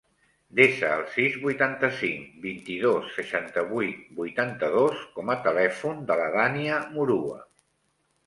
[0.59, 7.39] Desa el sis, vuitanta-cinc, vint-i-dos, seixanta-vuit, vuitanta-dos com a telèfon de la Dània Murua.